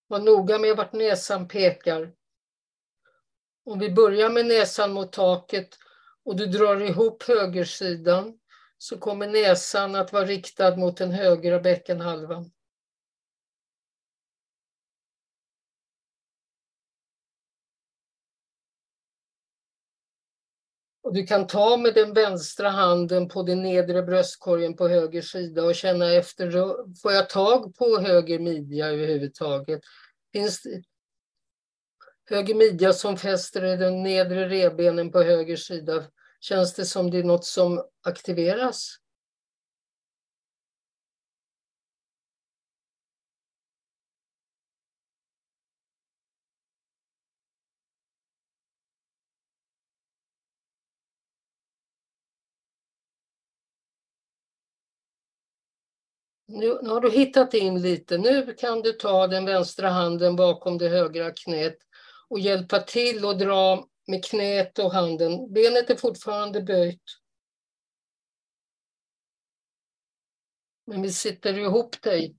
[0.08, 2.14] var noga med vart näsan pekar.
[3.64, 5.70] Om vi börjar med näsan mot taket
[6.24, 8.40] och du drar ihop högersidan
[8.78, 12.52] så kommer näsan att vara riktad mot den högra bäckenhalvan.
[21.04, 25.64] Och du kan ta med den vänstra handen på den nedre bröstkorgen på höger sida
[25.64, 26.52] och känna efter,
[27.02, 29.82] får jag tag på höger midja överhuvudtaget?
[30.34, 30.84] Finns det
[32.30, 36.04] höger midja som fäster i den nedre revbenen på höger sida?
[36.40, 38.96] Känns det som det är något som aktiveras?
[56.54, 58.18] Nu, nu har du hittat in lite.
[58.18, 61.78] Nu kan du ta den vänstra handen bakom det högra knät
[62.28, 65.54] och hjälpa till och dra med knät och handen.
[65.54, 67.02] Benet är fortfarande böjt.
[70.86, 72.36] Men vi sitter ihop dig.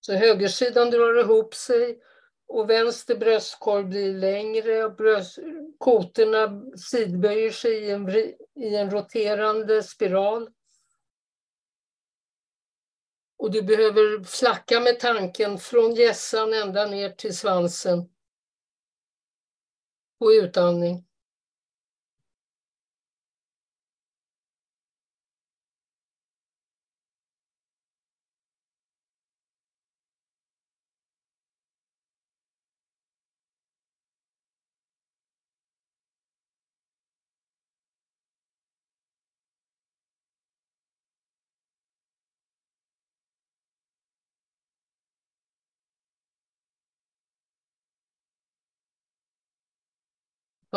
[0.00, 1.98] Så högersidan drar ihop sig
[2.48, 5.38] och vänster bröstkorg blir längre och bröst,
[5.78, 8.08] kotorna sidböjer sig i en,
[8.54, 10.50] i en roterande spiral.
[13.36, 18.08] Och du behöver flacka med tanken från gässan ända ner till svansen.
[20.18, 21.07] På utandning.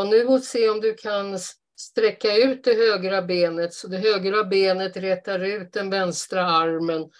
[0.02, 1.40] Ta nu och se om du kan
[1.76, 7.12] sträcka ut det högra benet så det högra benet rätar ut den vänstra armen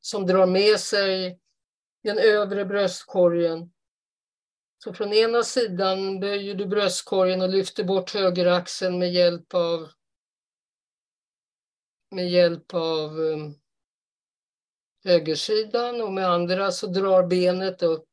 [0.00, 1.40] som drar med sig
[2.02, 3.72] den övre bröstkorgen.
[4.84, 9.88] Så från ena sidan böjer du bröstkorgen och lyfter bort högeraxeln med hjälp av
[12.10, 13.54] med hjälp av um,
[15.04, 18.08] högersidan och med andra så drar benet upp.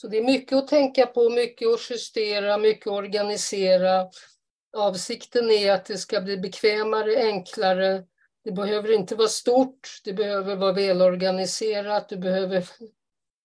[0.00, 4.08] Så det är mycket att tänka på, mycket att justera, mycket att organisera.
[4.76, 8.04] Avsikten är att det ska bli bekvämare, enklare.
[8.44, 12.68] Det behöver inte vara stort, det behöver vara välorganiserat, du behöver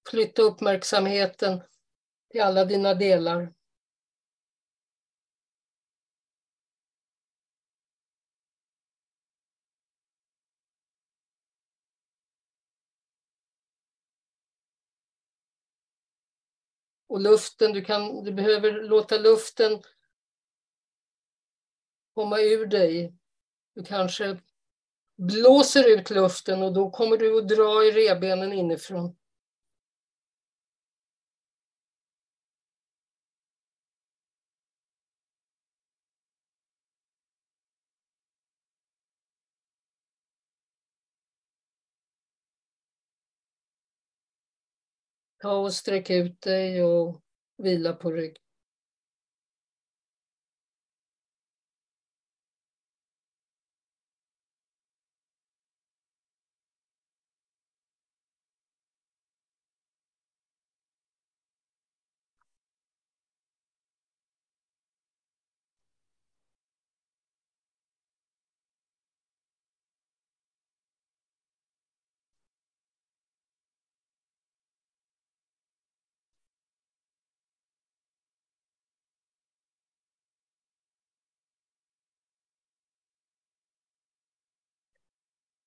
[0.10, 1.62] flytta uppmärksamheten
[2.32, 3.54] till alla dina delar.
[17.16, 19.82] Och luften, du, kan, du behöver låta luften
[22.14, 23.14] komma ur dig.
[23.76, 24.38] Du kanske
[25.18, 29.16] blåser ut luften och då kommer du att dra i rebenen inifrån.
[45.46, 47.22] Ta och sträck ut dig och
[47.58, 48.38] vila på rygg.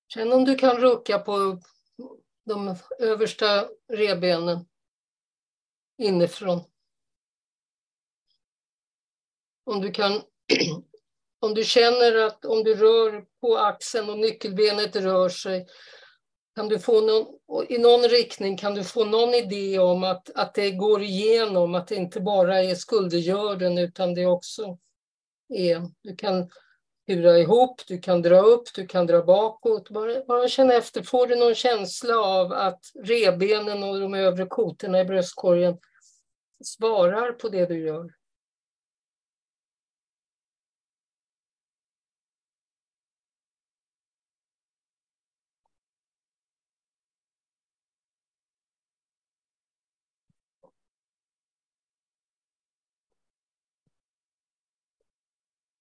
[0.09, 1.61] Känn om du kan rucka på
[2.45, 4.67] de översta rebenen
[5.99, 6.61] inifrån.
[9.65, 10.13] Om du kan
[11.41, 15.67] om du känner att om du rör på axeln och nyckelbenet rör sig,
[16.55, 20.55] kan du få någon, i någon riktning kan du få någon idé om att, att
[20.55, 24.79] det går igenom, att det inte bara är skuldergörden utan det också
[25.49, 26.51] är, du kan
[27.09, 29.91] hura ihop, du kan dra upp, du kan dra bakåt.
[29.91, 35.01] Bara, bara känna efter, får du någon känsla av att rebenen och de övre kotorna
[35.01, 35.79] i bröstkorgen
[36.65, 38.18] svarar på det du gör?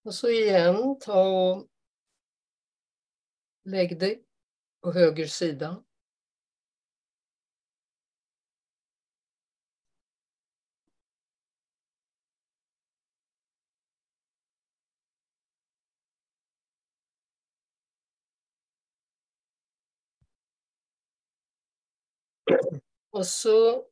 [0.07, 1.67] Och så igen, ta och
[3.63, 4.23] lägg dig
[4.81, 5.83] på höger sida.
[23.09, 23.85] Och så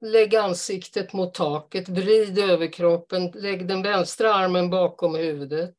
[0.00, 5.74] Lägg ansiktet mot taket, vrid överkroppen, lägg den vänstra armen bakom huvudet.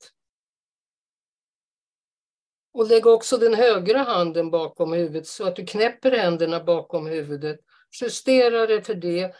[2.73, 7.59] Och lägg också den högra handen bakom huvudet så att du knäpper händerna bakom huvudet.
[8.01, 9.35] Justera det för det.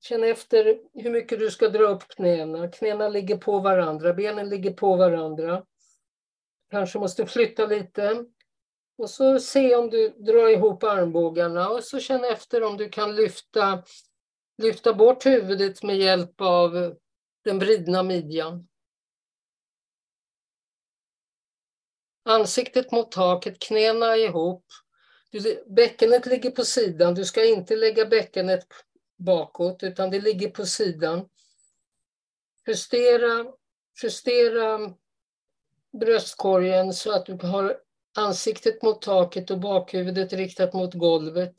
[0.00, 2.68] Känn efter hur mycket du ska dra upp knäna.
[2.68, 5.64] Knäna ligger på varandra, benen ligger på varandra.
[6.70, 8.24] Kanske måste flytta lite.
[8.98, 13.16] Och så se om du drar ihop armbågarna och så känn efter om du kan
[13.16, 13.82] lyfta,
[14.62, 16.96] lyfta bort huvudet med hjälp av
[17.44, 18.68] den vridna midjan.
[22.24, 24.64] Ansiktet mot taket, knäna ihop.
[25.30, 27.14] Du, bäckenet ligger på sidan.
[27.14, 28.66] Du ska inte lägga bäckenet
[29.16, 31.28] bakåt utan det ligger på sidan.
[32.66, 33.52] Justera,
[34.02, 34.94] justera
[36.00, 37.87] bröstkorgen så att du har
[38.18, 41.54] ansiktet mot taket och bakhuvudet riktat mot golvet.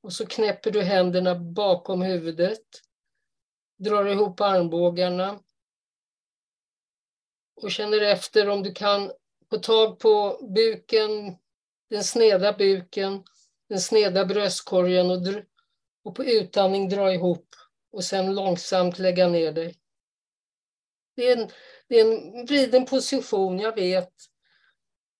[0.00, 2.66] Och så knäpper du händerna bakom huvudet.
[3.78, 5.40] Drar ihop armbågarna.
[7.62, 9.12] Och känner efter om du kan
[9.50, 11.36] få tag på buken,
[11.90, 13.24] den sneda buken,
[13.68, 15.18] den sneda bröstkorgen och,
[16.04, 17.46] och på utandning dra ihop
[17.92, 19.76] och sen långsamt lägga ner dig.
[21.16, 21.50] Det är en,
[21.88, 24.12] det är en vriden position, jag vet.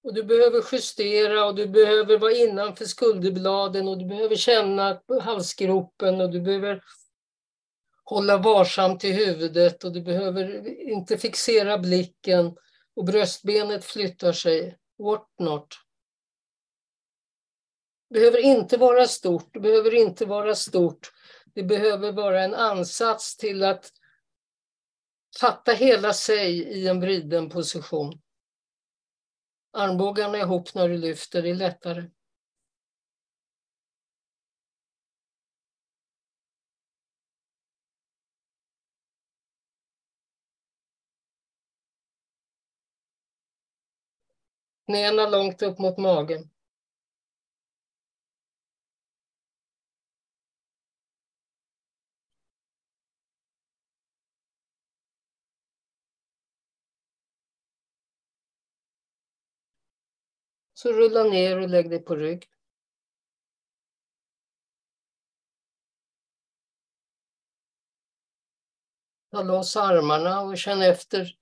[0.02, 6.20] Och du behöver justera och du behöver vara innanför skulderbladen och du behöver känna halsgropen
[6.20, 6.84] och du behöver
[8.04, 12.56] hålla varsamt i huvudet och du behöver inte fixera blicken
[12.96, 14.76] och bröstbenet flyttar sig.
[14.98, 15.74] What not.
[18.10, 21.12] Behöver inte vara stort, det behöver inte vara stort.
[21.54, 23.92] Det behöver vara en ansats till att
[25.40, 28.20] fatta hela sig i en vriden position.
[29.72, 32.10] Armbågarna ihop när du lyfter, det är lättare.
[44.86, 46.50] Knäna långt upp mot magen.
[60.82, 62.44] Så rulla ner och lägg dig på rygg.
[69.30, 71.36] Ta loss armarna och känn efter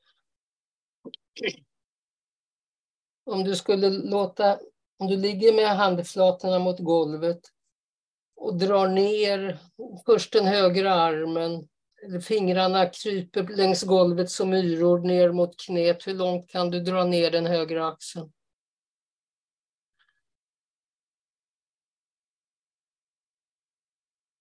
[3.24, 4.59] om du skulle låta,
[4.99, 7.41] om du ligger med handflatorna mot golvet
[8.36, 9.59] och drar ner
[10.07, 11.68] först den högra armen,
[12.05, 16.07] eller fingrarna kryper längs golvet som myror ner mot knät.
[16.07, 18.32] Hur långt kan du dra ner den högra axeln?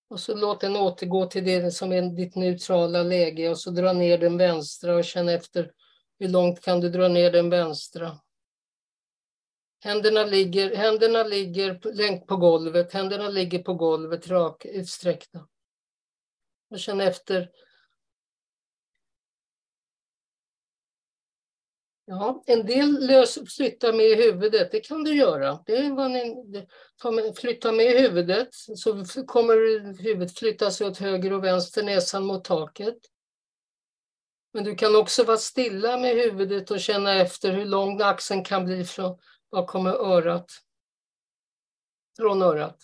[0.10, 3.93] Och så låt den återgå till det som är ditt neutrala läge och så dra
[3.93, 5.72] ner den vänstra och känn efter
[6.20, 8.20] hur långt kan du dra ner den vänstra.
[9.84, 15.47] Händerna ligger, händerna ligger längt på golvet, händerna ligger på golvet rak, utsträckta.
[16.70, 17.49] Och känn efter.
[22.10, 25.64] Ja, en del lös, flyttar med huvudet, det kan du göra.
[25.66, 29.53] Det är vad ni, flytta med huvudet så kommer
[30.03, 32.97] huvudet flytta sig åt höger och vänster, näsan mot taket.
[34.53, 38.66] Men du kan också vara stilla med huvudet och känna efter hur lång axeln kan
[38.66, 39.18] bli från
[39.49, 40.51] vad kommer örat?
[42.18, 42.78] Från örat.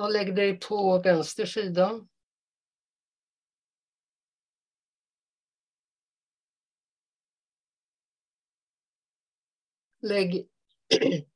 [0.00, 2.06] Ja, lägg dig på vänster sida.
[10.02, 10.48] Lägg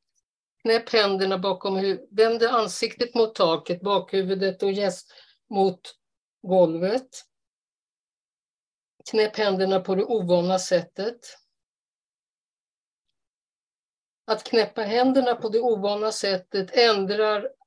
[0.62, 2.08] Knäpp händerna bakom huvudet.
[2.10, 5.12] Vänd ansiktet mot taket, bakhuvudet och gäst
[5.50, 5.80] mot
[6.42, 7.08] golvet.
[9.10, 11.20] Knäpp händerna på det ovana sättet.
[14.24, 17.63] Att knäppa händerna på det ovana sättet ändrar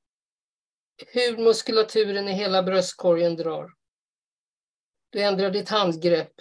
[1.08, 3.74] hur muskulaturen i hela bröstkorgen drar.
[5.10, 6.34] Du ändrar ditt handgrepp.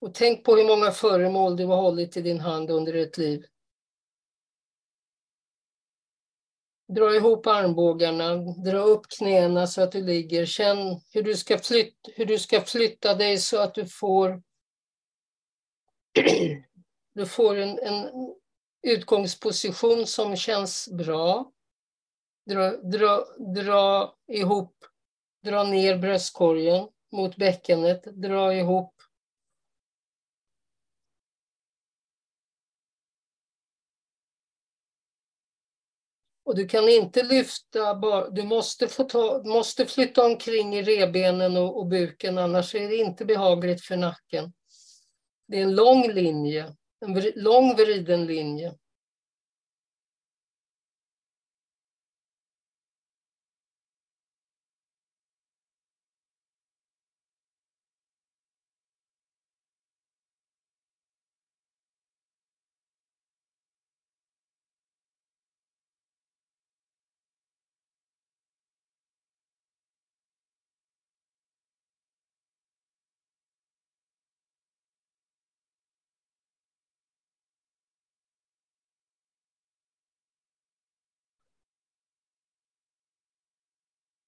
[0.00, 3.44] Och tänk på hur många föremål du har hållit i din hand under ett liv.
[6.88, 10.46] Dra ihop armbågarna, dra upp knäna så att du ligger.
[10.46, 14.42] Känn hur du ska, flyt, hur du ska flytta dig så att du får,
[17.14, 18.10] du får en, en
[18.82, 21.52] utgångsposition som känns bra.
[22.46, 23.24] Dra, dra,
[23.54, 24.84] dra ihop,
[25.44, 28.94] dra ner bröstkorgen mot bäckenet, dra ihop
[36.44, 37.94] Och du kan inte lyfta,
[38.30, 42.96] du måste, få ta, måste flytta omkring i rebenen och, och buken, annars är det
[42.96, 44.52] inte behagligt för nacken.
[45.48, 48.74] Det är en lång linje, en lång vriden linje.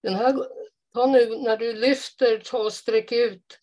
[0.06, 0.48] Den här,
[0.94, 3.60] ta nu när du lyfter, ta och sträck ut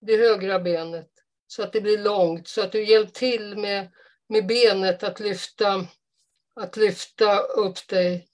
[0.00, 1.10] det högra benet
[1.46, 3.92] så att det blir långt, så att du hjälper till med,
[4.28, 5.86] med benet att lyfta,
[6.60, 8.28] att lyfta upp dig.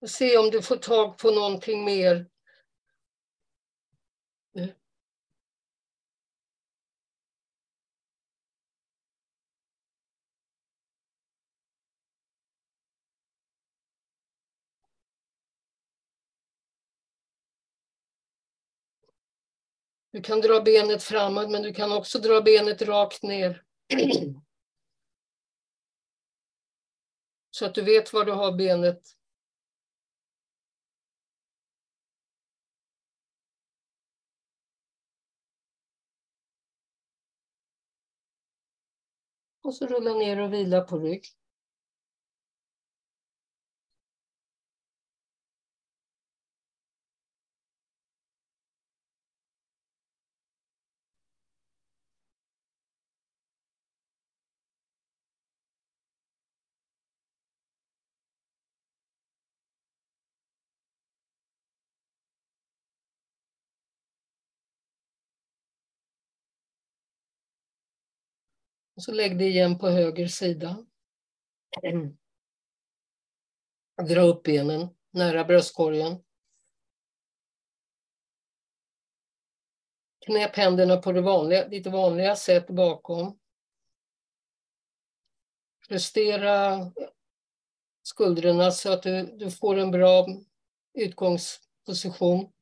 [0.00, 2.26] Och se om du får tag på någonting mer.
[20.10, 23.62] Du kan dra benet framåt men du kan också dra benet rakt ner.
[27.50, 29.02] Så att du vet var du har benet.
[39.62, 41.37] Och så rulla ner och vila på rygg.
[68.98, 70.86] Och så lägg det igen på höger sida.
[74.08, 76.24] Dra upp benen nära bröstkorgen.
[80.26, 83.38] Knäpp händerna på det vanliga, ditt vanliga sätt bakom.
[85.90, 86.78] Justera
[88.02, 90.26] skuldrorna så att du, du får en bra
[90.94, 92.52] utgångsposition.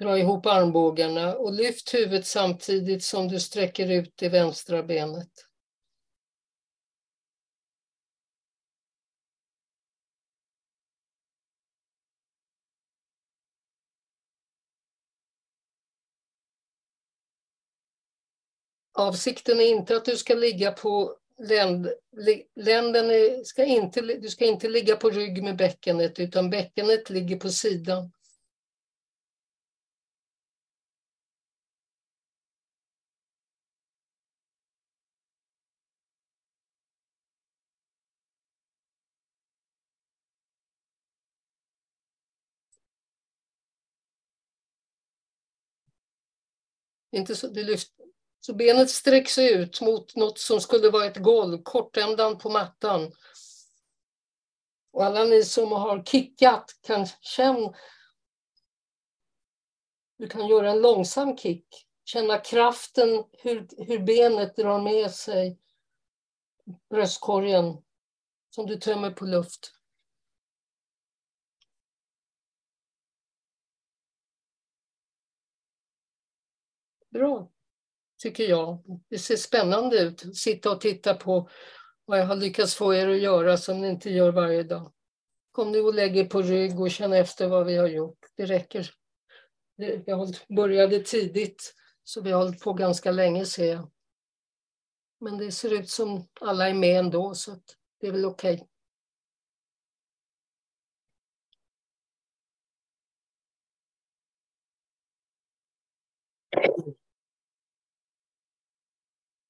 [0.00, 5.28] Dra ihop armbågarna och lyft huvudet samtidigt som du sträcker ut det vänstra benet.
[18.92, 21.88] Avsikten är inte att du ska ligga på länd,
[22.56, 23.10] länden
[23.44, 28.12] ska inte, du ska inte ligga på rygg med bäckenet utan bäckenet ligger på sidan.
[47.12, 47.92] Inte så, det lyft,
[48.40, 53.12] så benet sträcks ut mot något som skulle vara ett golv, kortändan på mattan.
[54.92, 57.74] Och alla ni som har kickat kan känna
[60.20, 61.86] du kan göra en långsam kick.
[62.04, 65.58] Känna kraften, hur, hur benet drar med sig
[66.90, 67.82] bröstkorgen
[68.50, 69.72] som du tömmer på luft.
[77.10, 77.50] Bra,
[78.22, 78.78] tycker jag.
[79.08, 80.36] Det ser spännande ut.
[80.36, 81.48] Sitta och titta på
[82.04, 84.92] vad jag har lyckats få er att göra som ni inte gör varje dag.
[85.52, 88.18] Kom nu och lägg er på rygg och känn efter vad vi har gjort.
[88.36, 88.90] Det räcker.
[90.06, 93.90] Jag började tidigt, så vi har hållit på ganska länge ser jag.
[95.20, 97.56] Men det ser ut som alla är med ändå, så
[98.00, 98.54] det är väl okej.
[98.54, 98.66] Okay.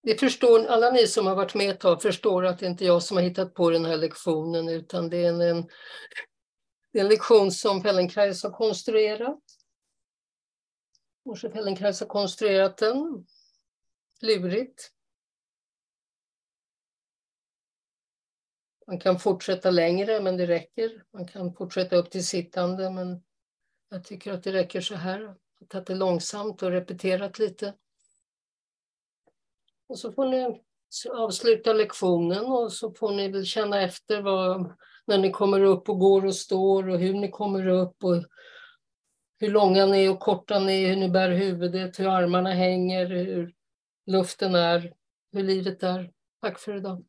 [0.02, 2.86] Det förstår, alla ni som har varit med ett tag förstår att det inte är
[2.86, 5.68] jag som har hittat på den här lektionen utan det är en, en,
[6.92, 9.42] det är en lektion som Fellenkrais har konstruerat.
[11.24, 13.26] Morse Fellenkrais har konstruerat den.
[14.20, 14.90] Lurigt.
[18.86, 21.04] Man kan fortsätta längre men det räcker.
[21.12, 23.22] Man kan fortsätta upp till sittande men
[23.88, 25.36] jag tycker att det räcker så här.
[25.74, 27.74] Att det långsamt och repeterat lite.
[29.90, 30.62] Och så får ni
[31.10, 34.72] avsluta lektionen och så får ni väl känna efter vad,
[35.06, 38.24] när ni kommer upp och går och står och hur ni kommer upp och
[39.38, 43.06] hur långa ni är och korta ni är, hur ni bär huvudet, hur armarna hänger,
[43.06, 43.54] hur
[44.06, 44.92] luften är,
[45.32, 46.10] hur livet är.
[46.40, 47.04] Tack för idag.